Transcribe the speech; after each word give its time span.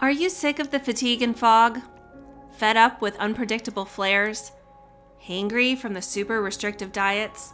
Are 0.00 0.10
you 0.10 0.30
sick 0.30 0.58
of 0.58 0.70
the 0.70 0.80
fatigue 0.80 1.20
and 1.20 1.38
fog? 1.38 1.78
Fed 2.52 2.78
up 2.78 3.02
with 3.02 3.18
unpredictable 3.18 3.84
flares? 3.84 4.52
Hangry 5.22 5.76
from 5.76 5.92
the 5.92 6.00
super 6.00 6.40
restrictive 6.40 6.90
diets? 6.90 7.52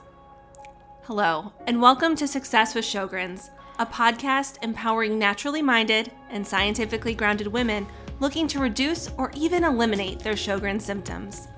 Hello, 1.03 1.53
and 1.67 1.83
welcome 1.83 2.15
to 2.15 2.29
Success 2.29 2.77
with 2.77 2.85
Sjogren's, 2.85 3.51
a 3.81 3.85
podcast 3.85 4.59
empowering 4.63 5.19
naturally 5.19 5.61
minded 5.61 6.13
and 6.31 6.47
scientifically 6.47 7.15
grounded 7.15 7.49
women 7.49 7.85
looking 8.21 8.47
to 8.47 8.61
reduce 8.61 9.11
or 9.19 9.33
even 9.35 9.65
eliminate 9.65 10.21
their 10.21 10.35
Sjogren's 10.35 10.85
symptoms. 10.85 11.49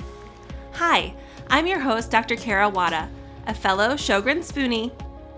Hi, 0.72 1.14
I'm 1.48 1.66
your 1.66 1.80
host, 1.80 2.10
Dr. 2.10 2.34
Kara 2.34 2.66
Wada, 2.66 3.10
a 3.46 3.52
fellow 3.52 3.90
Sjogren's 3.90 4.50
Spoonie, 4.50 4.90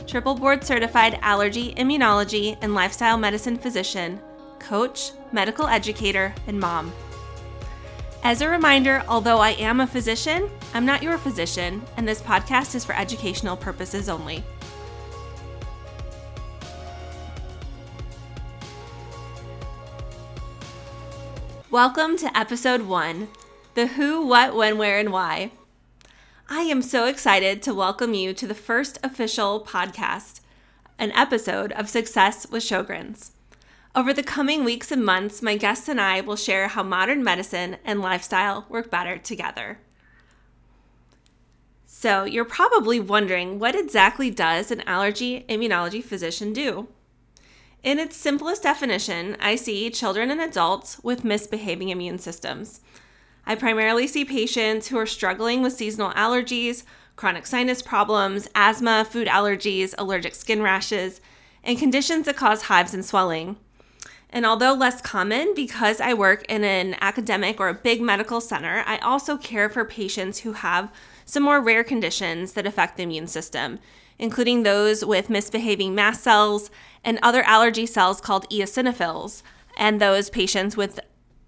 triple 0.07 0.35
board 0.35 0.65
certified 0.65 1.19
allergy, 1.23 1.75
immunology, 1.75 2.57
and 2.63 2.75
lifestyle 2.75 3.17
medicine 3.17 3.57
physician 3.57 4.21
coach, 4.59 5.13
medical 5.33 5.67
educator, 5.67 6.35
and 6.47 6.61
mom. 6.61 6.93
As 8.23 8.43
a 8.43 8.49
reminder, 8.49 9.03
although 9.09 9.39
I 9.39 9.51
am 9.53 9.81
a 9.81 9.87
physician, 9.87 10.51
I'm 10.75 10.85
not 10.85 11.03
your 11.03 11.17
physician, 11.19 11.83
and 11.97 12.07
this 12.07 12.21
podcast 12.21 12.75
is 12.75 12.85
for 12.85 12.95
educational 12.95 13.57
purposes 13.57 14.09
only. 14.09 14.45
Welcome 21.71 22.17
to 22.19 22.37
episode 22.37 22.83
one 22.83 23.29
the 23.75 23.87
who, 23.87 24.27
what, 24.27 24.55
when, 24.55 24.77
where, 24.77 24.99
and 24.99 25.13
why. 25.13 25.53
I 26.53 26.63
am 26.63 26.83
so 26.83 27.07
excited 27.07 27.63
to 27.63 27.73
welcome 27.73 28.13
you 28.13 28.35
to 28.35 28.45
the 28.45 28.57
first 28.57 28.99
official 29.05 29.65
podcast, 29.65 30.41
an 30.99 31.13
episode 31.13 31.71
of 31.71 31.89
Success 31.89 32.45
with 32.51 32.65
Sjogren's. 32.65 33.31
Over 33.95 34.13
the 34.13 34.25
coming 34.25 34.65
weeks 34.65 34.91
and 34.91 35.05
months, 35.05 35.43
my 35.43 35.57
guests 35.57 35.89
and 35.89 36.01
I 36.01 36.23
will 36.23 36.35
share 36.35 36.67
how 36.67 36.83
modern 36.83 37.23
medicine 37.23 37.77
and 37.85 38.01
lifestyle 38.01 38.67
work 38.69 38.91
better 38.91 39.17
together. 39.17 39.79
So, 41.87 42.25
you're 42.25 42.45
probably 42.45 42.99
wondering 42.99 43.61
what 43.61 43.77
exactly 43.77 44.29
does 44.29 44.73
an 44.73 44.81
allergy 44.89 45.45
immunology 45.49 46.03
physician 46.03 46.53
do? 46.53 46.89
In 47.85 48.01
its 48.01 48.17
simplest 48.17 48.65
definition, 48.65 49.37
I 49.39 49.55
see 49.55 49.89
children 49.89 50.33
and 50.33 50.41
adults 50.41 50.99
with 51.05 51.23
misbehaving 51.23 51.91
immune 51.91 52.19
systems. 52.19 52.81
I 53.47 53.55
primarily 53.55 54.07
see 54.07 54.25
patients 54.25 54.89
who 54.89 54.99
are 54.99 55.07
struggling 55.07 55.63
with 55.63 55.73
seasonal 55.73 56.13
allergies, 56.13 56.85
chronic 57.17 57.47
sinus 57.47 57.83
problems, 57.83 58.49
asthma, 58.55 59.05
food 59.05 59.29
allergies, 59.29 59.95
allergic 59.99 60.35
skin 60.35 60.63
rashes, 60.63 61.21
and 61.63 61.79
conditions 61.79 62.27
that 62.27 62.37
cause 62.37 62.63
hives 62.63 62.95
and 62.95 63.05
swelling. 63.05 63.57
And 64.31 64.47
although 64.47 64.73
less 64.73 65.01
common 65.01 65.55
because 65.55 66.01
I 66.01 66.15
work 66.15 66.45
in 66.49 66.63
an 66.63 66.97
academic 67.01 67.59
or 67.61 67.69
a 67.69 67.75
big 67.75 68.01
medical 68.01 68.41
center, 68.41 68.85
I 68.87 68.99
also 68.99 69.37
care 69.37 69.69
for 69.69 69.85
patients 69.85 70.41
who 70.41 70.53
have 70.53 70.93
some 71.25 71.43
more 71.43 71.61
rare 71.61 71.85
conditions 71.85 72.53
that 72.53 72.67
affect 72.67 72.97
the 72.97 73.03
immune 73.03 73.27
system, 73.27 73.81
including 74.19 74.63
those 74.63 75.05
with 75.05 75.31
misbehaving 75.31 75.95
mast 75.95 76.23
cells 76.23 76.71
and 77.05 77.19
other 77.23 77.43
allergy 77.43 77.87
cells 77.87 78.21
called 78.21 78.49
eosinophils, 78.51 79.43
and 79.77 80.01
those 80.01 80.31
patients 80.31 80.77
with 80.77 81.01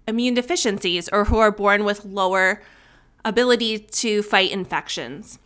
immune 0.07 0.33
deficiencies 0.33 1.09
or 1.09 1.25
who 1.25 1.37
are 1.37 1.51
born 1.51 1.83
with 1.85 2.05
lower 2.05 2.61
ability 3.25 3.79
to 3.79 4.21
fight 4.21 4.51
infections. 4.51 5.39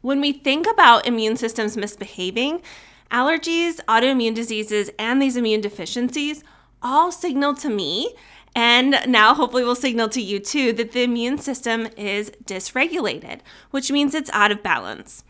When 0.00 0.20
we 0.20 0.32
think 0.32 0.66
about 0.66 1.06
immune 1.06 1.36
systems 1.36 1.76
misbehaving, 1.76 2.62
Allergies, 3.10 3.76
autoimmune 3.84 4.34
diseases, 4.34 4.90
and 4.98 5.22
these 5.22 5.36
immune 5.36 5.60
deficiencies 5.60 6.42
all 6.82 7.12
signal 7.12 7.54
to 7.54 7.70
me, 7.70 8.14
and 8.54 9.00
now 9.06 9.34
hopefully 9.34 9.64
will 9.64 9.74
signal 9.74 10.08
to 10.08 10.20
you 10.20 10.38
too, 10.38 10.72
that 10.72 10.92
the 10.92 11.02
immune 11.02 11.38
system 11.38 11.88
is 11.96 12.30
dysregulated, 12.44 13.40
which 13.70 13.92
means 13.92 14.14
it's 14.14 14.30
out 14.32 14.50
of 14.50 14.62
balance. 14.62 15.22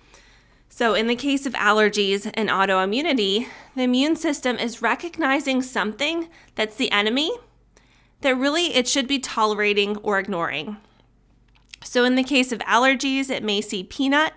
So, 0.69 0.95
in 0.95 1.07
the 1.07 1.17
case 1.17 1.47
of 1.47 1.55
allergies 1.55 2.31
and 2.35 2.49
autoimmunity, 2.49 3.47
the 3.75 3.83
immune 3.83 4.17
system 4.17 4.57
is 4.57 4.83
recognizing 4.83 5.63
something 5.63 6.29
that's 6.55 6.77
the 6.77 6.91
enemy 6.93 7.31
that 8.21 8.37
really 8.37 8.75
it 8.75 8.89
should 8.89 9.07
be 9.07 9.19
tolerating 9.19 9.97
or 9.99 10.19
ignoring. 10.19 10.77
So, 11.83 12.05
in 12.05 12.17
the 12.17 12.25
case 12.25 12.53
of 12.53 12.59
allergies, 12.61 13.31
it 13.31 13.43
may 13.43 13.61
see 13.61 13.85
peanut 13.85 14.33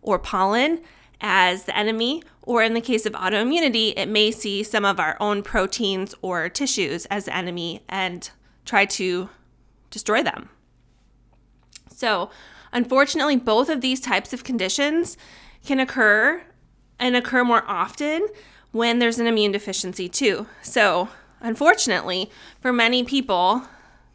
or 0.00 0.18
pollen 0.18 0.80
as 1.20 1.64
the 1.64 1.76
enemy, 1.76 2.22
or 2.42 2.62
in 2.62 2.74
the 2.74 2.80
case 2.80 3.06
of 3.06 3.12
autoimmunity, 3.14 3.94
it 3.96 4.08
may 4.08 4.30
see 4.30 4.62
some 4.62 4.84
of 4.84 5.00
our 5.00 5.16
own 5.20 5.42
proteins 5.42 6.14
or 6.22 6.48
tissues 6.48 7.06
as 7.06 7.24
the 7.24 7.34
enemy 7.34 7.82
and 7.88 8.30
try 8.64 8.84
to 8.84 9.28
destroy 9.90 10.22
them. 10.22 10.50
So, 11.88 12.30
unfortunately, 12.72 13.36
both 13.36 13.68
of 13.68 13.80
these 13.80 14.00
types 14.00 14.32
of 14.32 14.44
conditions 14.44 15.16
can 15.64 15.80
occur 15.80 16.42
and 16.98 17.16
occur 17.16 17.44
more 17.44 17.64
often 17.66 18.26
when 18.72 18.98
there's 18.98 19.18
an 19.18 19.26
immune 19.26 19.52
deficiency, 19.52 20.08
too. 20.08 20.46
So, 20.62 21.08
unfortunately, 21.44 22.30
for 22.60 22.72
many 22.72 23.04
people, 23.04 23.62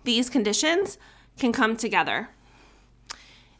these 0.03 0.29
conditions 0.29 0.97
can 1.37 1.53
come 1.53 1.77
together. 1.77 2.29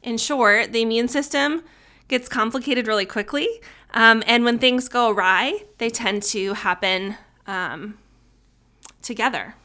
In 0.03 0.17
short, 0.17 0.73
the 0.73 0.81
immune 0.81 1.07
system 1.07 1.63
gets 2.09 2.27
complicated 2.27 2.87
really 2.87 3.05
quickly. 3.05 3.47
Um, 3.93 4.23
and 4.27 4.43
when 4.43 4.59
things 4.59 4.89
go 4.89 5.09
awry, 5.09 5.63
they 5.77 5.89
tend 5.89 6.23
to 6.23 6.53
happen 6.53 7.15
um, 7.47 7.97
together. 9.01 9.55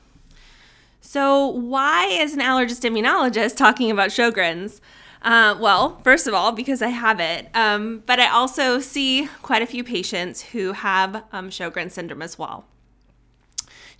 So, 1.01 1.47
why 1.47 2.07
is 2.07 2.33
an 2.35 2.41
allergist 2.41 2.89
immunologist 2.89 3.57
talking 3.57 3.91
about 3.91 4.11
Sjogren's? 4.11 4.81
Uh, 5.23 5.57
well, 5.59 6.01
first 6.03 6.27
of 6.27 6.35
all, 6.35 6.53
because 6.53 6.83
I 6.83 6.89
have 6.89 7.21
it, 7.21 7.49
um, 7.55 8.03
but 8.07 8.21
I 8.21 8.29
also 8.29 8.79
see 8.79 9.29
quite 9.43 9.63
a 9.63 9.67
few 9.67 9.85
patients 9.85 10.43
who 10.43 10.73
have 10.73 11.25
um, 11.33 11.51
Sjogren 11.51 11.91
syndrome 11.91 12.23
as 12.23 12.39
well. 12.39 12.65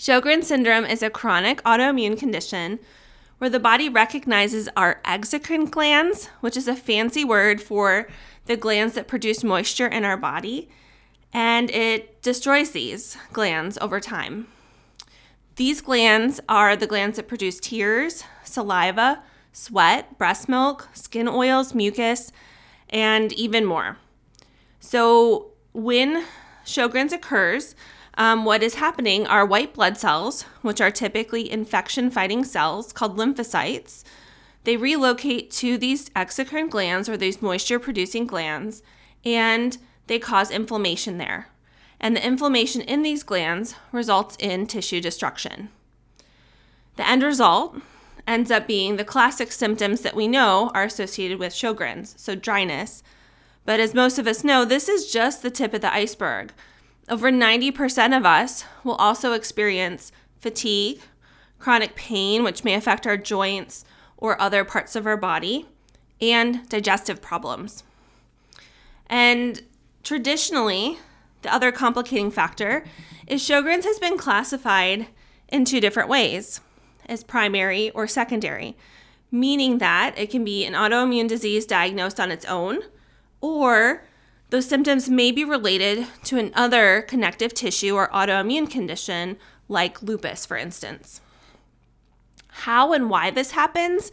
Sjogren 0.05 0.45
syndrome 0.45 0.85
is 0.85 1.03
a 1.03 1.09
chronic 1.09 1.63
autoimmune 1.63 2.19
condition 2.19 2.79
where 3.39 3.49
the 3.49 3.59
body 3.59 3.89
recognizes 3.89 4.69
our 4.77 5.01
exocrine 5.03 5.71
glands, 5.71 6.27
which 6.43 6.59
is 6.59 6.69
a 6.69 6.77
fancy 6.77 7.25
word 7.25 7.63
for 7.63 8.07
the 8.45 8.55
glands 8.55 8.93
that 8.97 9.09
produce 9.09 9.43
moisture 9.43 9.87
in 9.87 10.05
our 10.05 10.19
body, 10.19 10.69
and 11.33 11.71
it 11.71 12.21
destroys 12.21 12.73
these 12.73 13.17
glands 13.33 13.79
over 13.81 13.99
time. 13.99 14.47
These 15.57 15.81
glands 15.81 16.39
are 16.51 16.77
the 16.77 16.87
glands 16.87 17.17
that 17.17 17.27
produce 17.27 17.59
tears, 17.59 18.25
saliva, 18.45 19.23
sweat, 19.55 20.19
breast 20.19 20.51
milk, 20.51 20.91
skin 20.93 21.27
oils, 21.27 21.75
mucus, 21.75 22.31
and 22.91 23.33
even 23.33 23.65
more. 23.65 23.97
So, 24.81 25.53
when 25.73 26.27
Sjogren's 26.67 27.15
occurs, 27.15 27.75
um, 28.17 28.45
what 28.45 28.63
is 28.63 28.77
happening 28.77 29.27
are 29.27 29.45
white 29.45 29.75
blood 29.75 29.97
cells, 29.99 30.43
which 30.63 30.81
are 30.81 30.91
typically 30.91 31.51
infection 31.51 32.11
fighting 32.11 32.45
cells 32.45 32.93
called 32.93 33.17
lymphocytes, 33.17 34.05
they 34.65 34.77
relocate 34.77 35.51
to 35.53 35.77
these 35.77 36.09
exocrine 36.11 36.71
glands 36.71 37.09
or 37.09 37.17
these 37.17 37.43
moisture 37.43 37.79
producing 37.79 38.27
glands 38.27 38.83
and 39.25 39.79
they 40.07 40.19
cause 40.19 40.51
inflammation 40.51 41.19
there. 41.19 41.49
And 42.01 42.17
the 42.17 42.27
inflammation 42.27 42.81
in 42.83 43.03
these 43.03 43.23
glands 43.23 43.75
results 43.93 44.37
in 44.39 44.67
tissue 44.67 45.01
destruction. 45.01 45.71
The 46.97 47.09
end 47.09 47.23
result 47.23 47.77
ends 48.27 48.51
up 48.51 48.67
being 48.67 48.97
the 48.97 49.05
classic 49.05 49.53
symptoms 49.53 50.01
that 50.01 50.17
we 50.17 50.29
know 50.29 50.71
are 50.75 50.85
associated 50.85 51.39
with 51.39 51.53
Sjogren's, 51.53 52.15
so 52.19 52.35
dryness. 52.35 53.03
But 53.65 53.81
as 53.81 53.95
most 53.95 54.19
of 54.19 54.27
us 54.27 54.45
know, 54.45 54.65
this 54.65 54.89
is 54.89 55.13
just 55.13 55.43
the 55.43 55.51
tip 55.51 55.75
of 55.75 55.81
the 55.81 55.93
iceberg. 55.93 56.53
Over 57.09 57.31
90% 57.31 58.17
of 58.17 58.25
us 58.25 58.65
will 58.83 58.95
also 58.95 59.33
experience 59.33 60.11
fatigue, 60.39 61.01
chronic 61.59 61.95
pain, 61.95 62.43
which 62.43 62.65
may 62.65 62.75
affect 62.75 63.07
our 63.07 63.17
joints, 63.17 63.85
or 64.17 64.41
other 64.41 64.65
parts 64.65 64.97
of 64.97 65.07
our 65.07 65.17
body, 65.17 65.67
and 66.21 66.67
digestive 66.69 67.21
problems. 67.21 67.85
And 69.07 69.63
traditionally, 70.03 70.99
the 71.43 71.53
other 71.53 71.71
complicating 71.71 72.31
factor 72.31 72.85
is 73.27 73.43
Sjogren's 73.43 73.85
has 73.85 73.99
been 73.99 74.17
classified 74.17 75.09
in 75.49 75.65
two 75.65 75.81
different 75.81 76.09
ways 76.09 76.61
as 77.07 77.23
primary 77.23 77.91
or 77.91 78.07
secondary, 78.07 78.77
meaning 79.31 79.77
that 79.79 80.15
it 80.17 80.31
can 80.31 80.43
be 80.43 80.65
an 80.65 80.73
autoimmune 80.73 81.29
disease 81.29 81.67
diagnosed 81.67 82.19
on 82.19 82.31
its 82.31 82.47
own, 82.47 82.81
or 83.43 84.05
those 84.55 84.69
symptoms 84.69 85.11
may 85.11 85.33
be 85.33 85.45
related 85.45 86.07
to 86.23 86.39
another 86.39 87.03
connective 87.03 87.53
tissue 87.53 87.97
or 87.97 88.09
autoimmune 88.11 88.71
condition 88.71 89.37
like 89.69 90.01
lupus, 90.01 90.47
for 90.47 90.57
instance. 90.57 91.21
How 92.47 92.93
and 92.93 93.11
why 93.11 93.33
this 93.33 93.51
happens 93.51 94.13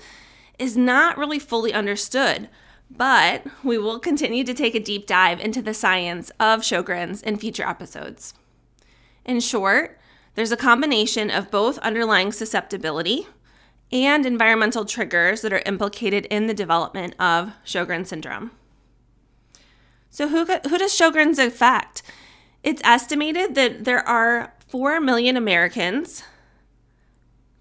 is 0.57 0.75
not 0.75 1.15
really 1.15 1.37
fully 1.37 1.71
understood, 1.71 2.49
but 2.89 3.45
we 3.63 3.77
will 3.77 3.99
continue 3.99 4.43
to 4.43 4.53
take 4.55 4.73
a 4.73 4.79
deep 4.79 5.05
dive 5.05 5.39
into 5.39 5.61
the 5.61 5.75
science 5.75 6.31
of 6.39 6.61
Sjogren's 6.61 7.21
in 7.21 7.37
future 7.37 7.67
episodes. 7.67 8.33
In 9.23 9.41
short, 9.41 9.99
there's 10.33 10.51
a 10.51 10.57
combination 10.57 11.29
of 11.29 11.51
both 11.51 11.77
underlying 11.79 12.31
susceptibility 12.31 13.27
and 13.91 14.25
environmental 14.25 14.85
triggers 14.85 15.41
that 15.41 15.53
are 15.53 15.61
implicated 15.67 16.25
in 16.31 16.47
the 16.47 16.55
development 16.55 17.13
of 17.19 17.51
Sjogren's 17.63 18.09
syndrome. 18.09 18.49
So, 20.11 20.27
who, 20.27 20.45
who 20.45 20.77
does 20.77 20.91
Sjogren's 20.91 21.39
affect? 21.39 22.03
It's 22.63 22.81
estimated 22.83 23.55
that 23.55 23.85
there 23.85 24.07
are 24.07 24.53
4 24.67 24.99
million 24.99 25.37
Americans, 25.37 26.23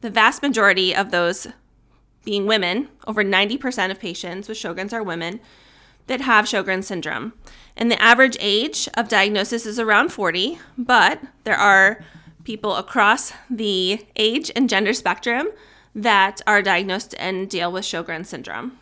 the 0.01 0.11
vast 0.11 0.43
majority 0.43 0.95
of 0.95 1.11
those 1.11 1.47
being 2.25 2.47
women, 2.47 2.89
over 3.07 3.25
90% 3.25 3.91
of 3.91 3.99
patients 3.99 4.49
with 4.49 4.59
Sjogren's 4.59 4.93
are 4.93 5.03
women, 5.03 5.41
that 6.07 6.21
have 6.21 6.45
Sjogren's 6.45 6.89
syndrome. 6.89 7.33
And 7.77 7.91
the 7.91 8.03
average 8.03 8.37
age 8.41 8.89
of 8.95 9.09
diagnosis 9.09 9.65
is 9.65 9.79
around 9.79 10.11
40, 10.11 10.59
but 10.77 11.21
there 11.45 11.57
are 11.57 12.05
people 12.43 12.75
across 12.75 13.33
the 13.49 14.05
age 14.17 14.51
and 14.57 14.69
gender 14.69 14.93
spectrum 14.93 15.49
that 15.95 16.41
are 16.47 16.63
diagnosed 16.63 17.15
and 17.19 17.49
deal 17.49 17.71
with 17.71 17.85
Sjogren's 17.85 18.29
syndrome. 18.29 18.79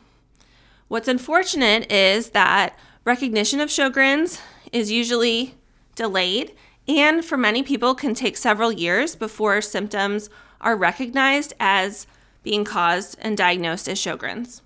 What's 0.89 1.09
unfortunate 1.09 1.91
is 1.93 2.31
that 2.31 2.77
recognition 3.09 3.59
of 3.59 3.71
Sjogren's 3.71 4.39
is 4.71 4.91
usually 4.91 5.55
delayed 5.95 6.55
and 6.87 7.25
for 7.25 7.39
many 7.39 7.63
people 7.63 7.95
can 7.95 8.15
take 8.15 8.37
several 8.37 8.71
years 8.71 9.17
before 9.17 9.63
symptoms 9.63 10.29
are 10.61 10.77
recognized 10.77 11.55
as 11.59 12.07
being 12.43 12.67
caused 12.67 13.17
and 13.23 13.35
diagnosed 13.35 13.89
as 13.89 13.99
Sjogren's. 13.99 14.61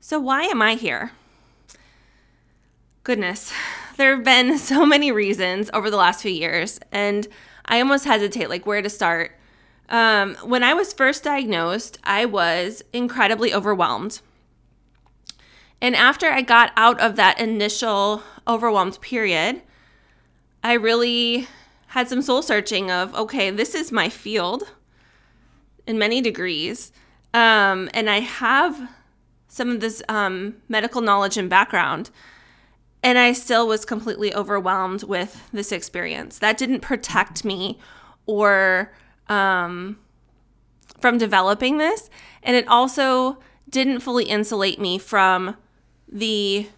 So, 0.00 0.18
why 0.18 0.42
am 0.42 0.60
I 0.60 0.74
here? 0.74 1.12
Goodness, 3.04 3.52
there 3.96 4.16
have 4.16 4.24
been 4.24 4.58
so 4.72 4.84
many 4.84 5.12
reasons 5.12 5.70
over 5.72 5.88
the 5.88 5.96
last 5.96 6.22
few 6.22 6.32
years, 6.32 6.80
and 6.90 7.28
I 7.64 7.78
almost 7.78 8.06
hesitate 8.06 8.48
like 8.48 8.66
where 8.66 8.82
to 8.82 8.90
start. 8.90 9.38
Um, 9.88 10.34
when 10.42 10.64
I 10.64 10.74
was 10.74 10.92
first 10.92 11.22
diagnosed, 11.22 12.00
I 12.02 12.24
was 12.24 12.82
incredibly 12.92 13.54
overwhelmed. 13.54 14.20
And 15.82 15.96
after 15.96 16.28
I 16.28 16.42
got 16.42 16.70
out 16.76 17.00
of 17.00 17.16
that 17.16 17.40
initial 17.40 18.22
overwhelmed 18.46 19.00
period, 19.00 19.62
I 20.62 20.74
really 20.74 21.48
had 21.88 22.08
some 22.08 22.22
soul 22.22 22.40
searching 22.40 22.88
of 22.88 23.12
okay, 23.16 23.50
this 23.50 23.74
is 23.74 23.90
my 23.90 24.08
field 24.08 24.62
in 25.84 25.98
many 25.98 26.20
degrees. 26.20 26.92
Um, 27.34 27.90
and 27.92 28.08
I 28.08 28.20
have 28.20 28.90
some 29.48 29.70
of 29.70 29.80
this 29.80 30.04
um, 30.08 30.54
medical 30.68 31.00
knowledge 31.00 31.36
and 31.36 31.50
background. 31.50 32.10
And 33.02 33.18
I 33.18 33.32
still 33.32 33.66
was 33.66 33.84
completely 33.84 34.32
overwhelmed 34.32 35.02
with 35.02 35.48
this 35.52 35.72
experience. 35.72 36.38
That 36.38 36.56
didn't 36.56 36.80
protect 36.80 37.44
me 37.44 37.80
or 38.24 38.92
um, 39.28 39.98
from 41.00 41.18
developing 41.18 41.78
this. 41.78 42.08
And 42.44 42.54
it 42.54 42.68
also 42.68 43.38
didn't 43.68 44.00
fully 44.00 44.26
insulate 44.26 44.78
me 44.78 44.98
from 44.98 45.56
the 46.12 46.68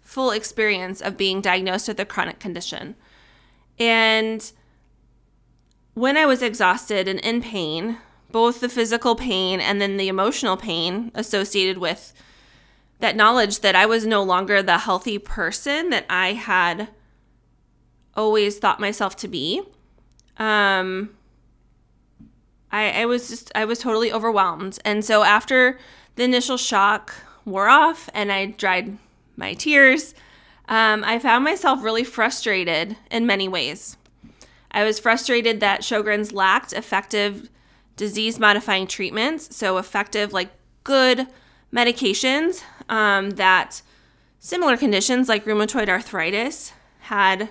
full 0.00 0.30
experience 0.30 1.00
of 1.00 1.16
being 1.16 1.40
diagnosed 1.40 1.88
with 1.88 2.00
a 2.00 2.04
chronic 2.04 2.38
condition. 2.38 2.94
And 3.78 4.50
when 5.94 6.16
I 6.16 6.24
was 6.24 6.40
exhausted 6.40 7.08
and 7.08 7.20
in 7.20 7.42
pain, 7.42 7.98
both 8.30 8.60
the 8.60 8.68
physical 8.68 9.16
pain 9.16 9.60
and 9.60 9.80
then 9.80 9.96
the 9.96 10.08
emotional 10.08 10.56
pain 10.56 11.10
associated 11.14 11.78
with 11.78 12.12
that 13.00 13.16
knowledge 13.16 13.60
that 13.60 13.74
I 13.74 13.86
was 13.86 14.06
no 14.06 14.22
longer 14.22 14.62
the 14.62 14.78
healthy 14.78 15.18
person 15.18 15.90
that 15.90 16.06
I 16.08 16.34
had 16.34 16.88
always 18.14 18.58
thought 18.58 18.78
myself 18.78 19.16
to 19.16 19.28
be. 19.28 19.62
Um, 20.36 21.10
I, 22.70 23.02
I 23.02 23.06
was 23.06 23.28
just, 23.28 23.50
I 23.54 23.64
was 23.64 23.78
totally 23.78 24.12
overwhelmed. 24.12 24.78
And 24.84 25.04
so 25.04 25.22
after 25.22 25.78
the 26.16 26.24
initial 26.24 26.56
shock 26.56 27.14
wore 27.44 27.68
off 27.68 28.08
and 28.14 28.30
I 28.30 28.46
dried 28.46 28.98
my 29.36 29.54
tears, 29.54 30.14
um, 30.68 31.02
I 31.04 31.18
found 31.18 31.44
myself 31.44 31.82
really 31.82 32.04
frustrated 32.04 32.96
in 33.10 33.26
many 33.26 33.48
ways. 33.48 33.96
I 34.70 34.84
was 34.84 35.00
frustrated 35.00 35.60
that 35.60 35.80
Sjogren's 35.80 36.32
lacked 36.32 36.72
effective 36.72 37.48
disease 37.96 38.38
modifying 38.38 38.86
treatments, 38.86 39.54
so 39.54 39.78
effective, 39.78 40.32
like 40.32 40.50
good 40.84 41.26
medications 41.72 42.62
um, 42.88 43.30
that 43.30 43.82
similar 44.38 44.76
conditions 44.76 45.28
like 45.28 45.44
rheumatoid 45.44 45.88
arthritis 45.88 46.72
had 47.00 47.50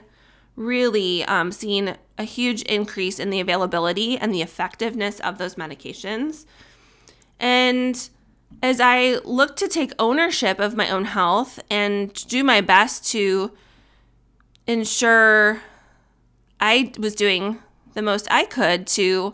really 0.56 1.24
um, 1.26 1.52
seen 1.52 1.96
a 2.18 2.24
huge 2.24 2.62
increase 2.64 3.20
in 3.20 3.30
the 3.30 3.40
availability 3.40 4.18
and 4.18 4.34
the 4.34 4.42
effectiveness 4.42 5.20
of 5.22 5.38
those 5.38 5.56
medications. 5.56 6.46
And 7.40 8.10
as 8.62 8.80
I 8.80 9.20
look 9.24 9.56
to 9.58 9.68
take 9.68 9.94
ownership 10.00 10.60
of 10.60 10.76
my 10.76 10.90
own 10.90 11.06
health 11.06 11.60
and 11.70 12.14
do 12.28 12.44
my 12.44 12.62
best 12.62 13.10
to 13.12 13.52
ensure 14.68 15.62
I 16.60 16.92
was 17.00 17.16
doing 17.16 17.60
the 17.94 18.02
most 18.02 18.28
I 18.30 18.46
could 18.46 18.86
to 18.88 19.34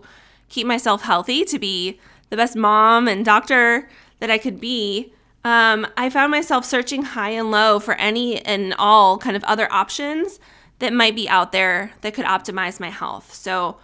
keep 0.49 0.67
myself 0.67 1.01
healthy, 1.01 1.43
to 1.45 1.59
be 1.59 1.99
the 2.29 2.37
best 2.37 2.55
mom 2.55 3.07
and 3.07 3.25
doctor 3.25 3.89
that 4.19 4.29
I 4.31 4.37
could 4.37 4.59
be, 4.59 5.13
um, 5.43 5.85
I 5.95 6.09
found 6.09 6.31
myself 6.31 6.65
searching 6.65 7.03
high 7.03 7.29
and 7.29 7.51
low 7.51 7.79
for 7.79 7.93
any 7.95 8.43
and 8.45 8.73
all 8.79 9.17
kind 9.17 9.35
of 9.35 9.43
other 9.43 9.71
options 9.71 10.39
that 10.79 10.91
might 10.91 11.15
be 11.15 11.29
out 11.29 11.51
there 11.51 11.91
that 12.01 12.13
could 12.13 12.25
optimize 12.25 12.79
my 12.79 12.89
health. 12.89 13.33
So, 13.33 13.77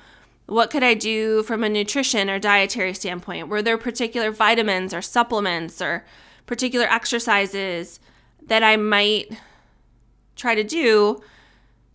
what 0.51 0.69
could 0.69 0.83
I 0.83 0.95
do 0.95 1.43
from 1.43 1.63
a 1.63 1.69
nutrition 1.69 2.29
or 2.29 2.37
dietary 2.37 2.93
standpoint? 2.93 3.47
Were 3.47 3.61
there 3.61 3.77
particular 3.77 4.31
vitamins 4.31 4.93
or 4.93 5.01
supplements 5.01 5.81
or 5.81 6.05
particular 6.45 6.85
exercises 6.87 8.01
that 8.47 8.61
I 8.61 8.75
might 8.75 9.31
try 10.35 10.53
to 10.55 10.63
do 10.65 11.21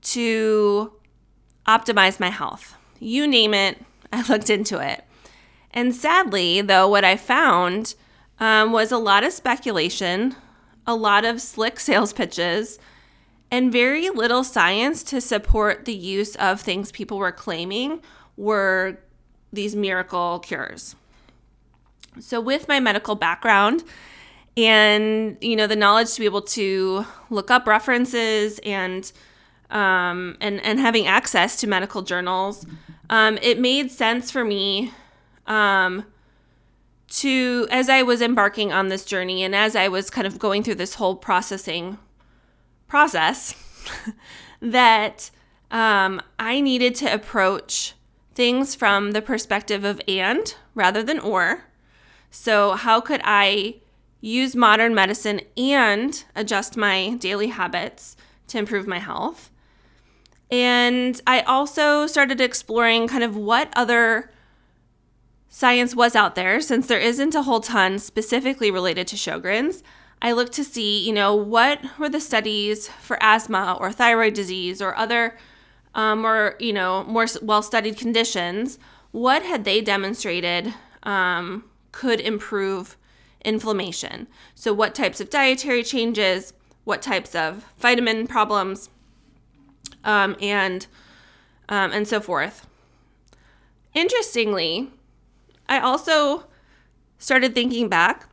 to 0.01 0.91
optimize 1.69 2.19
my 2.19 2.31
health? 2.31 2.75
You 2.99 3.27
name 3.27 3.53
it, 3.53 3.85
I 4.13 4.27
looked 4.27 4.49
into 4.49 4.79
it. 4.79 5.05
And 5.73 5.95
sadly, 5.95 6.63
though, 6.63 6.89
what 6.89 7.05
I 7.05 7.19
found 7.19 7.95
um, 8.41 8.73
was 8.73 8.91
a 8.91 8.97
lot 8.97 9.23
of 9.23 9.35
speculation, 9.35 10.35
a 10.87 10.97
lot 10.97 11.27
of 11.27 11.43
slick 11.43 11.79
sales 11.79 12.15
pitches, 12.15 12.79
and 13.51 13.71
very 13.71 14.09
little 14.09 14.43
science 14.43 15.03
to 15.03 15.21
support 15.21 15.85
the 15.85 15.95
use 15.95 16.37
of 16.37 16.63
things 16.63 16.91
people 16.91 17.19
were 17.19 17.33
claiming 17.33 18.01
were 18.37 18.99
these 19.53 19.75
miracle 19.75 20.39
cures. 20.41 20.97
So, 22.21 22.41
with 22.41 22.69
my 22.69 22.81
medical 22.81 23.15
background, 23.15 23.85
and 24.57 25.37
you 25.41 25.55
know 25.55 25.67
the 25.67 25.77
knowledge 25.77 26.15
to 26.15 26.21
be 26.21 26.25
able 26.25 26.43
to 26.43 27.05
look 27.29 27.51
up 27.51 27.67
references 27.67 28.59
and 28.61 29.11
um, 29.71 30.37
and 30.41 30.61
and 30.65 30.81
having 30.81 31.07
access 31.07 31.61
to 31.61 31.67
medical 31.67 32.03
journals, 32.03 32.67
um, 33.11 33.39
it 33.43 33.59
made 33.59 33.91
sense 33.91 34.31
for 34.31 34.45
me 34.45 34.93
um, 35.47 36.05
to, 37.09 37.67
as 37.71 37.89
I 37.89 38.03
was 38.03 38.21
embarking 38.21 38.73
on 38.73 38.89
this 38.89 39.05
journey 39.05 39.43
and 39.43 39.55
as 39.55 39.77
I 39.77 39.89
was 39.89 40.11
kind 40.11 40.27
of 40.27 40.39
going 40.39 40.63
through 40.63 40.77
this 40.77 40.95
whole 40.95 41.17
processing 41.17 41.99
process, 42.89 43.55
that 44.61 45.31
um, 45.71 46.21
I 46.39 46.61
needed 46.61 46.95
to 46.97 47.13
approach 47.13 47.95
things 48.37 48.75
from 48.75 49.11
the 49.13 49.23
perspective 49.23 49.83
of 49.83 50.01
and 50.07 50.55
rather 50.75 51.03
than 51.03 51.19
or. 51.19 51.65
So, 52.31 52.73
how 52.73 53.01
could 53.01 53.23
I 53.25 53.77
use 54.21 54.55
modern 54.55 54.95
medicine 54.95 55.41
and 55.57 56.23
adjust 56.37 56.77
my 56.77 57.15
daily 57.15 57.49
habits 57.49 58.17
to 58.49 58.59
improve 58.59 58.87
my 58.87 58.99
health? 58.99 59.51
And 60.51 61.21
I 61.27 61.41
also 61.41 62.07
started 62.07 62.41
exploring 62.41 63.09
kind 63.09 63.25
of 63.25 63.37
what 63.37 63.73
other 63.75 64.31
science 65.49 65.97
was 65.97 66.15
out 66.15 66.35
there, 66.35 66.61
since 66.61 66.87
there 66.87 67.01
isn't 67.01 67.35
a 67.35 67.43
whole 67.43 67.61
ton 67.61 67.99
specifically 67.99 68.71
related 68.71 69.07
to 69.09 69.17
Sjogren's. 69.17 69.83
I 70.21 70.33
looked 70.33 70.53
to 70.53 70.65
see, 70.65 71.05
you 71.05 71.13
know, 71.13 71.35
what 71.35 71.81
were 71.99 72.09
the 72.09 72.21
studies 72.21 72.89
for 73.01 73.21
asthma 73.23 73.77
or 73.81 73.91
thyroid 73.91 74.35
disease 74.35 74.83
or 74.83 74.95
other 74.97 75.37
um, 75.97 76.25
or, 76.25 76.55
you 76.61 76.73
know, 76.73 77.03
more 77.05 77.27
well 77.43 77.63
studied 77.63 77.97
conditions. 77.97 78.79
What 79.11 79.43
had 79.43 79.65
they 79.65 79.81
demonstrated 79.81 80.75
um, 81.03 81.65
could 81.91 82.21
improve 82.21 82.97
inflammation? 83.45 84.29
So, 84.55 84.73
what 84.73 84.95
types 84.95 85.21
of 85.21 85.31
dietary 85.31 85.83
changes, 85.83 86.53
what 86.85 87.01
types 87.01 87.35
of 87.35 87.65
vitamin 87.79 88.27
problems, 88.27 88.91
um, 90.05 90.37
and 90.41 90.87
um, 91.69 91.93
and 91.93 92.07
so 92.07 92.21
forth. 92.21 92.67
Interestingly, 93.95 94.91
I 95.69 95.81
also 95.81 96.45
started 97.19 97.55
thinking 97.55 97.89
back 97.89 98.29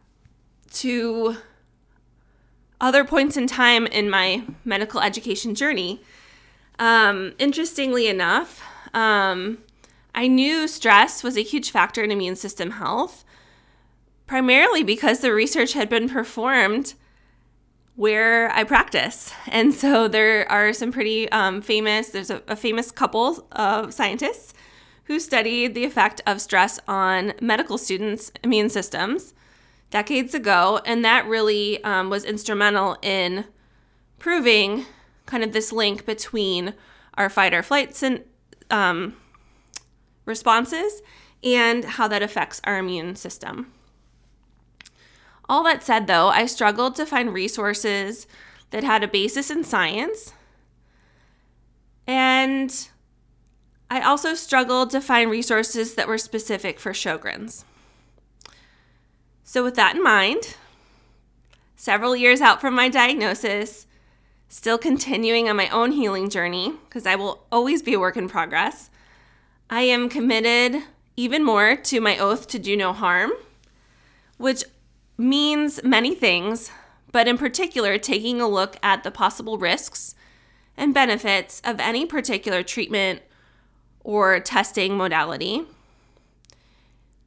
to 0.74 1.38
other 2.82 3.05
points 3.05 3.38
in 3.38 3.48
time 3.48 3.88
in 3.88 4.10
my 4.10 4.43
medical 4.65 5.00
education 5.00 5.55
journey 5.55 6.01
Um, 6.79 7.33
interestingly 7.39 8.07
enough, 8.07 8.61
um, 8.93 9.59
I 10.15 10.27
knew 10.27 10.67
stress 10.67 11.23
was 11.23 11.37
a 11.37 11.43
huge 11.43 11.71
factor 11.71 12.03
in 12.03 12.11
immune 12.11 12.35
system 12.35 12.71
health, 12.71 13.23
primarily 14.27 14.83
because 14.83 15.19
the 15.19 15.33
research 15.33 15.73
had 15.73 15.89
been 15.89 16.09
performed 16.09 16.93
where 17.95 18.51
I 18.51 18.63
practice. 18.63 19.31
And 19.47 19.73
so 19.73 20.07
there 20.07 20.51
are 20.51 20.73
some 20.73 20.91
pretty 20.91 21.31
um, 21.31 21.61
famous, 21.61 22.09
there's 22.09 22.31
a, 22.31 22.41
a 22.47 22.55
famous 22.55 22.91
couple 22.91 23.47
of 23.51 23.93
scientists 23.93 24.53
who 25.05 25.19
studied 25.19 25.75
the 25.75 25.83
effect 25.83 26.21
of 26.25 26.41
stress 26.41 26.79
on 26.87 27.33
medical 27.41 27.77
students' 27.77 28.31
immune 28.43 28.69
systems 28.69 29.33
decades 29.91 30.33
ago. 30.33 30.79
And 30.85 31.05
that 31.05 31.27
really 31.27 31.83
um, 31.83 32.09
was 32.09 32.23
instrumental 32.23 32.97
in 33.01 33.45
proving 34.17 34.85
kind 35.33 35.43
of 35.43 35.51
this 35.51 35.71
link 35.71 36.05
between 36.05 36.75
our 37.15 37.27
fight 37.27 37.55
or 37.55 37.63
flight 37.63 37.99
um, 38.69 39.15
responses 40.25 41.01
and 41.43 41.83
how 41.83 42.07
that 42.07 42.21
affects 42.21 42.61
our 42.65 42.77
immune 42.77 43.15
system. 43.15 43.73
All 45.49 45.63
that 45.63 45.81
said, 45.81 46.05
though, 46.05 46.27
I 46.27 46.45
struggled 46.45 46.95
to 46.97 47.05
find 47.07 47.33
resources 47.33 48.27
that 48.69 48.83
had 48.83 49.03
a 49.03 49.07
basis 49.07 49.49
in 49.49 49.63
science. 49.63 50.33
And 52.05 52.89
I 53.89 54.01
also 54.01 54.35
struggled 54.35 54.91
to 54.91 55.01
find 55.01 55.31
resources 55.31 55.95
that 55.95 56.07
were 56.07 56.19
specific 56.19 56.79
for 56.79 56.91
Sjogren's. 56.93 57.65
So, 59.43 59.63
with 59.63 59.73
that 59.77 59.95
in 59.95 60.03
mind, 60.03 60.57
several 61.75 62.15
years 62.15 62.39
out 62.39 62.61
from 62.61 62.75
my 62.75 62.87
diagnosis, 62.87 63.87
still 64.53 64.77
continuing 64.77 65.50
on 65.50 65.55
my 65.55 65.67
own 65.69 65.91
healing 65.91 66.29
journey, 66.29 66.72
because 66.88 67.07
I 67.07 67.15
will 67.15 67.43
always 67.51 67.81
be 67.81 67.95
a 67.95 68.00
work 68.00 68.15
in 68.15 68.29
progress, 68.29 68.91
I 69.67 69.81
am 69.81 70.10
committed 70.10 70.83
even 71.17 71.43
more 71.43 71.75
to 71.75 72.00
my 72.00 72.19
oath 72.19 72.48
to 72.50 72.60
do 72.60 72.77
no 72.77 72.93
harm, 72.93 73.31
which 74.38 74.63
means 75.17 75.83
many 75.83 76.13
things, 76.13 76.69
but 77.12 77.27
in 77.27 77.36
particular, 77.36 77.98
taking 77.98 78.39
a 78.39 78.48
look 78.48 78.77
at 78.83 79.03
the 79.03 79.10
possible 79.10 79.57
risks 79.57 80.13
and 80.77 80.93
benefits 80.93 81.60
of 81.65 81.79
any 81.79 82.05
particular 82.05 82.62
treatment 82.62 83.24
or 84.03 84.39
testing 84.39 84.95
modality, 84.95 85.63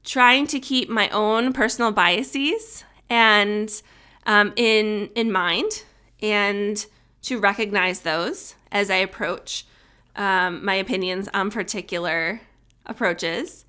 trying 0.05 0.47
to 0.47 0.61
keep 0.61 0.89
my 0.89 1.09
own 1.09 1.53
personal 1.53 1.91
biases 1.91 2.85
and 3.11 3.83
um, 4.27 4.53
in 4.55 5.11
in 5.17 5.33
mind, 5.33 5.83
and 6.23 6.87
to 7.23 7.39
recognize 7.39 8.01
those 8.01 8.55
as 8.71 8.91
I 8.91 8.97
approach 8.97 9.67
um, 10.15 10.65
my 10.65 10.75
opinions 10.75 11.29
on 11.35 11.51
particular 11.51 12.41
approaches. 12.87 13.65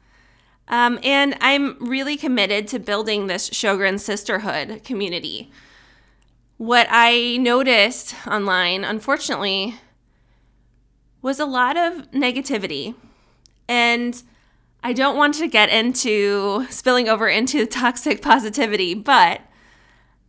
Um, 0.67 0.99
and 1.03 1.35
I'm 1.39 1.77
really 1.79 2.17
committed 2.17 2.67
to 2.69 2.79
building 2.79 3.27
this 3.27 3.49
Sjogren 3.49 3.99
sisterhood 3.99 4.83
community. 4.83 5.51
What 6.57 6.87
I 6.89 7.37
noticed 7.37 8.15
online, 8.27 8.83
unfortunately, 8.83 9.75
was 11.21 11.39
a 11.39 11.45
lot 11.45 11.77
of 11.77 12.11
negativity. 12.11 12.95
And 13.67 14.21
I 14.83 14.93
don't 14.93 15.17
want 15.17 15.35
to 15.35 15.47
get 15.47 15.69
into 15.69 16.65
spilling 16.69 17.09
over 17.09 17.27
into 17.27 17.65
toxic 17.65 18.21
positivity, 18.21 18.93
but 18.93 19.41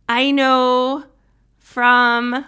I 0.07 0.31
know 0.31 1.05
from 1.59 2.45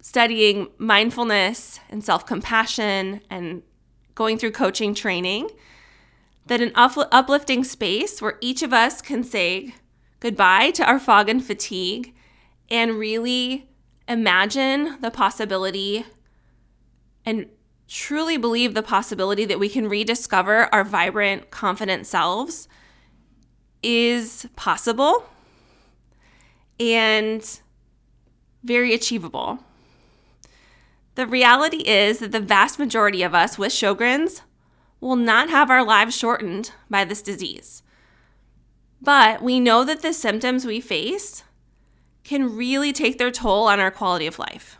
studying 0.00 0.68
mindfulness 0.78 1.80
and 1.90 2.02
self 2.04 2.26
compassion 2.26 3.20
and 3.30 3.62
going 4.14 4.38
through 4.38 4.52
coaching 4.52 4.94
training 4.94 5.48
that 6.46 6.60
an 6.60 6.72
uplifting 6.74 7.62
space 7.62 8.20
where 8.20 8.36
each 8.40 8.62
of 8.62 8.72
us 8.72 9.00
can 9.00 9.22
say 9.22 9.74
goodbye 10.18 10.70
to 10.72 10.84
our 10.84 10.98
fog 10.98 11.28
and 11.28 11.44
fatigue 11.44 12.14
and 12.70 12.92
really 12.98 13.68
imagine 14.08 15.00
the 15.00 15.10
possibility 15.10 16.04
and 17.24 17.46
truly 17.88 18.36
believe 18.36 18.74
the 18.74 18.82
possibility 18.82 19.44
that 19.44 19.58
we 19.58 19.68
can 19.68 19.88
rediscover 19.88 20.72
our 20.74 20.84
vibrant, 20.84 21.50
confident 21.50 22.06
selves 22.06 22.68
is 23.82 24.46
possible 24.56 25.24
and 26.78 27.60
very 28.62 28.94
achievable. 28.94 29.58
The 31.14 31.26
reality 31.26 31.82
is 31.86 32.20
that 32.20 32.32
the 32.32 32.40
vast 32.40 32.78
majority 32.78 33.22
of 33.22 33.34
us 33.34 33.58
with 33.58 33.72
Sjogren's 33.72 34.42
will 35.00 35.16
not 35.16 35.50
have 35.50 35.70
our 35.70 35.84
lives 35.84 36.16
shortened 36.16 36.72
by 36.88 37.04
this 37.04 37.22
disease. 37.22 37.82
But 39.02 39.42
we 39.42 39.60
know 39.60 39.84
that 39.84 40.02
the 40.02 40.12
symptoms 40.12 40.66
we 40.66 40.80
face 40.80 41.42
can 42.22 42.54
really 42.54 42.92
take 42.92 43.18
their 43.18 43.30
toll 43.30 43.66
on 43.66 43.80
our 43.80 43.90
quality 43.90 44.26
of 44.26 44.38
life. 44.38 44.78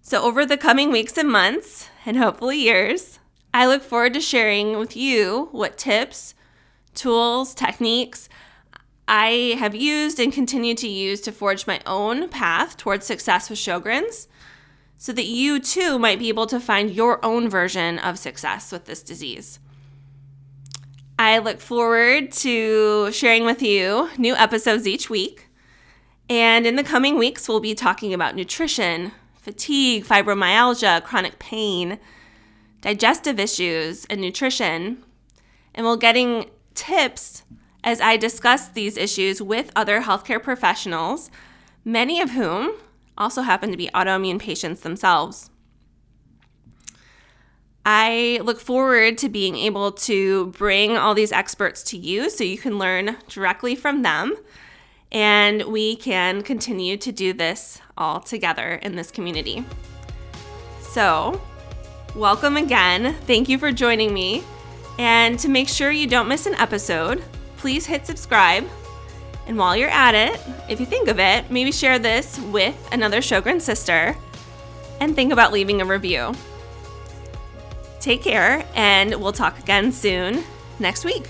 So, 0.00 0.22
over 0.22 0.46
the 0.46 0.56
coming 0.56 0.90
weeks 0.90 1.18
and 1.18 1.30
months, 1.30 1.88
and 2.06 2.16
hopefully 2.16 2.58
years, 2.58 3.18
I 3.52 3.66
look 3.66 3.82
forward 3.82 4.14
to 4.14 4.20
sharing 4.20 4.78
with 4.78 4.96
you 4.96 5.48
what 5.52 5.76
tips, 5.76 6.34
tools, 6.94 7.54
techniques 7.54 8.28
I 9.12 9.56
have 9.58 9.74
used 9.74 10.20
and 10.20 10.32
continue 10.32 10.76
to 10.76 10.86
use 10.86 11.20
to 11.22 11.32
forge 11.32 11.66
my 11.66 11.80
own 11.84 12.28
path 12.28 12.76
towards 12.76 13.04
success 13.04 13.50
with 13.50 13.58
Sjogren's 13.58 14.28
so 14.98 15.12
that 15.12 15.26
you 15.26 15.58
too 15.58 15.98
might 15.98 16.20
be 16.20 16.28
able 16.28 16.46
to 16.46 16.60
find 16.60 16.92
your 16.92 17.22
own 17.24 17.48
version 17.48 17.98
of 17.98 18.20
success 18.20 18.70
with 18.70 18.84
this 18.84 19.02
disease. 19.02 19.58
I 21.18 21.38
look 21.38 21.58
forward 21.58 22.30
to 22.32 23.10
sharing 23.10 23.44
with 23.44 23.62
you 23.62 24.10
new 24.16 24.36
episodes 24.36 24.86
each 24.86 25.10
week. 25.10 25.48
And 26.28 26.64
in 26.64 26.76
the 26.76 26.84
coming 26.84 27.18
weeks, 27.18 27.48
we'll 27.48 27.58
be 27.58 27.74
talking 27.74 28.14
about 28.14 28.36
nutrition, 28.36 29.10
fatigue, 29.34 30.04
fibromyalgia, 30.04 31.02
chronic 31.02 31.40
pain, 31.40 31.98
digestive 32.80 33.40
issues, 33.40 34.04
and 34.04 34.20
nutrition. 34.20 35.02
And 35.74 35.84
we'll 35.84 35.96
getting 35.96 36.48
tips 36.76 37.42
as 37.82 38.00
I 38.00 38.16
discuss 38.16 38.68
these 38.68 38.96
issues 38.96 39.40
with 39.40 39.70
other 39.74 40.02
healthcare 40.02 40.42
professionals, 40.42 41.30
many 41.84 42.20
of 42.20 42.30
whom 42.30 42.72
also 43.16 43.42
happen 43.42 43.70
to 43.70 43.76
be 43.76 43.90
autoimmune 43.94 44.38
patients 44.38 44.80
themselves. 44.80 45.50
I 47.84 48.40
look 48.42 48.60
forward 48.60 49.16
to 49.18 49.28
being 49.28 49.56
able 49.56 49.92
to 49.92 50.46
bring 50.48 50.96
all 50.96 51.14
these 51.14 51.32
experts 51.32 51.82
to 51.84 51.96
you 51.96 52.28
so 52.28 52.44
you 52.44 52.58
can 52.58 52.78
learn 52.78 53.16
directly 53.28 53.74
from 53.74 54.02
them 54.02 54.36
and 55.12 55.62
we 55.64 55.96
can 55.96 56.42
continue 56.42 56.96
to 56.98 57.10
do 57.10 57.32
this 57.32 57.80
all 57.96 58.20
together 58.20 58.74
in 58.82 58.96
this 58.96 59.10
community. 59.10 59.64
So, 60.80 61.40
welcome 62.14 62.56
again. 62.56 63.14
Thank 63.26 63.48
you 63.48 63.58
for 63.58 63.72
joining 63.72 64.14
me. 64.14 64.44
And 64.98 65.38
to 65.38 65.48
make 65.48 65.68
sure 65.68 65.90
you 65.90 66.06
don't 66.06 66.28
miss 66.28 66.46
an 66.46 66.54
episode, 66.54 67.24
please 67.60 67.86
hit 67.86 68.06
subscribe 68.06 68.66
and 69.50 69.58
while 69.58 69.76
you're 69.76 69.88
at 69.88 70.14
it, 70.14 70.40
if 70.68 70.78
you 70.78 70.86
think 70.86 71.08
of 71.08 71.18
it, 71.18 71.50
maybe 71.50 71.72
share 71.72 71.98
this 71.98 72.38
with 72.38 72.76
another 72.92 73.18
Sjogren 73.18 73.60
sister 73.60 74.16
and 75.00 75.16
think 75.16 75.32
about 75.32 75.52
leaving 75.52 75.80
a 75.80 75.84
review. 75.84 76.32
Take 77.98 78.22
care, 78.22 78.64
and 78.76 79.12
we'll 79.16 79.32
talk 79.32 79.58
again 79.58 79.90
soon 79.90 80.44
next 80.78 81.04
week. 81.04 81.24